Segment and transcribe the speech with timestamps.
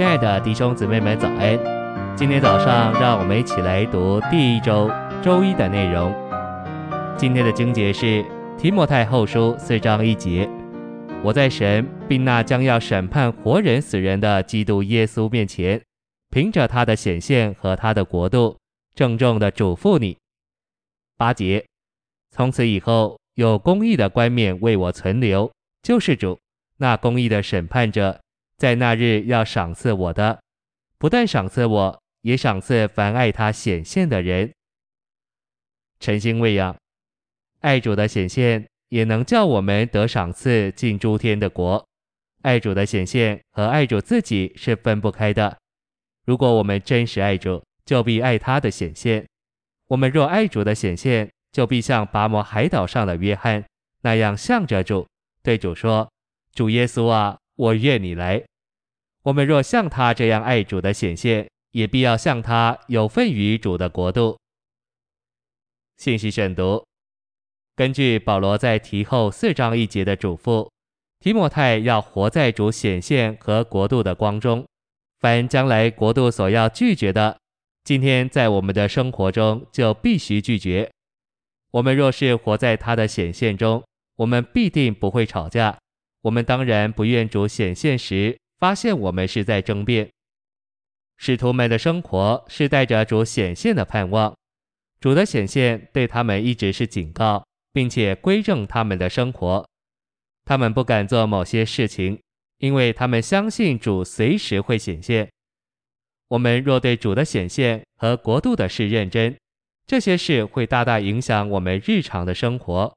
[0.00, 1.58] 亲爱的弟兄姊妹们，早安！
[2.16, 4.90] 今天早上，让我们一起来读第一周
[5.22, 6.10] 周一的内容。
[7.18, 8.24] 今天的经节是
[8.56, 10.48] 提摩太后书四章一节
[11.22, 15.78] ：“我在神并那将要审判活人死人的基督耶稣面前，
[16.30, 18.56] 凭着他的显现和他的国度，
[18.94, 20.16] 郑重地嘱咐你。”
[21.18, 21.62] 八节
[22.34, 26.38] ：“从此以后，有公义的冠冕为我存留，就是主，
[26.78, 28.18] 那公义的审判者。”
[28.60, 30.38] 在那日要赏赐我的，
[30.98, 34.52] 不但赏赐我，也赏赐凡爱他显现的人。
[35.98, 36.76] 晨星喂养，
[37.60, 41.82] 爱主的显现也能叫我们得赏赐进诸天的国。
[42.42, 45.56] 爱主的显现和爱主自己是分不开的。
[46.26, 49.26] 如果我们真实爱主，就必爱他的显现。
[49.86, 53.64] 我们若爱主的显现，就必像拔摩海岛上的约翰
[54.02, 55.08] 那样向着主，
[55.42, 56.12] 对主说
[56.52, 58.42] ：“主耶稣啊，我愿你来。”
[59.24, 64.38] 我们若像他这样爱主的显现，也必要像他有份于主的国度。
[65.98, 66.82] 信息选读：
[67.76, 70.70] 根据保罗在提后四章一节的嘱咐，
[71.18, 74.66] 提摩太要活在主显现和国度的光中。
[75.18, 77.38] 凡将来国度所要拒绝的，
[77.84, 80.90] 今天在我们的生活中就必须拒绝。
[81.72, 83.84] 我们若是活在他的显现中，
[84.16, 85.76] 我们必定不会吵架。
[86.22, 90.10] 我们当然不愿主显现时，发现我们是在争辩，
[91.16, 94.36] 使徒们的生活是带着主显现的盼望，
[95.00, 99.66] 主的显现对他们一直是警告，并且规正他们的生活。
[100.44, 102.20] 他们不敢做某些事情，
[102.58, 105.30] 因为他们相信主随时会显现。
[106.28, 109.36] 我们若对主的显现和国度的事认真，
[109.86, 112.94] 这些事会大大影响我们日常的生活。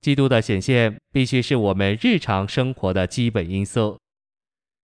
[0.00, 3.98] 基督的显现必须是我们日常生活的基本因素。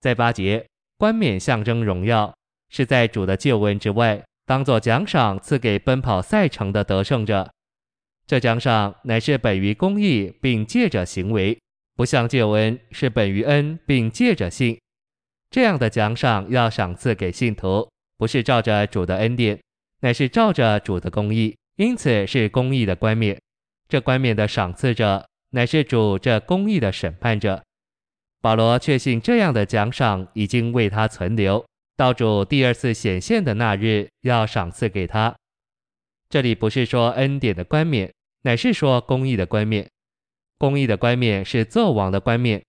[0.00, 0.66] 在八节，
[0.98, 2.34] 冠冕象征荣耀，
[2.70, 7.50] 是在主的救恩之外，当作奖赏赐给奔跑赛程的得胜者。
[8.26, 11.56] 这奖赏乃是本于公义，并借着行为，
[11.94, 14.76] 不像救恩是本于恩，并借着信。
[15.50, 19.60] 这样的奖赏要赏赐给信徒，不是照着主的恩典，
[20.00, 23.40] 乃是照着主的公义，因此是公义的冠冕。
[23.88, 27.62] 这冠冕的赏赐者，乃是主这公义的审判者。
[28.40, 31.64] 保罗确信这样的奖赏已经为他存留，
[31.96, 35.34] 到主第二次显现的那日要赏赐给他。
[36.28, 39.88] 这里不是说恩典的冠冕，乃是说公义的冠冕。
[40.58, 42.64] 公义的冠冕是作王的冠冕，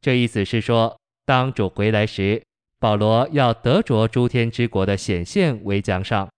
[0.00, 2.42] 这意思是说，当主回来时，
[2.78, 6.28] 保罗要得着诸天之国的显现为奖赏。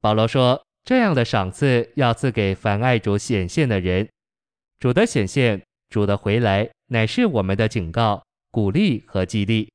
[0.00, 4.08] 保罗说，这样的赏赐要赐给凡爱主显现的人。
[4.80, 6.66] 主的显现，主的回来。
[6.86, 9.70] 乃是我们的警告、鼓励和激励。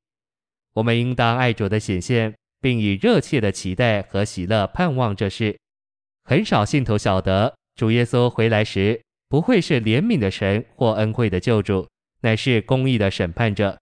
[0.72, 5.56] 我们应当爱主的显现，并以热切的期待和喜乐盼望这事。
[6.24, 11.88] 很少信徒晓得，主耶稣回来时不会是怜悯的神或恩惠的救主，
[12.22, 13.78] 乃是公义的审判者。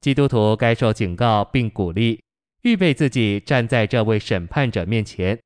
[0.00, 2.22] 基督徒该受警告并鼓励，
[2.62, 5.38] 预备自己站在这位审判者面前。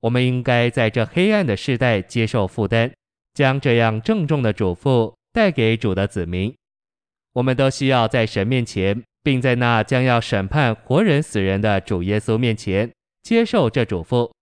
[0.00, 2.92] 我们应该在这黑暗的世代接受负担，
[3.34, 5.14] 将这样郑重的嘱咐。
[5.30, 6.52] 带给主的子民，
[7.34, 12.90] 我们都需要在神面前，并在那将要审判活人死人的主耶稣面前
[13.22, 14.32] 接受这嘱咐。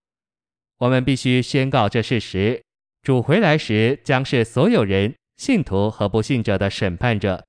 [0.79, 2.63] 我们必须宣告这事实：
[3.03, 7.45] 主回来时将是所有人、信徒和不信者的审判者。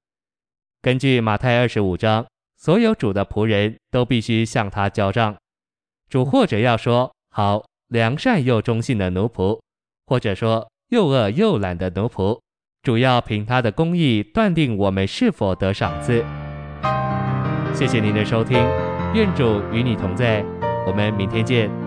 [0.82, 5.38] 根据马太二十五章，所有主的仆人都必须向他交账。
[6.10, 9.60] 主或者要说：“好，良善又忠信的奴仆”，
[10.08, 12.40] 或者说：“又恶又懒的奴仆”。
[12.84, 16.24] 主要凭他的工艺断定我们是否得赏赐。
[17.74, 18.58] 谢谢您的收听，
[19.14, 20.44] 愿主与你同在，
[20.86, 21.87] 我们明天见。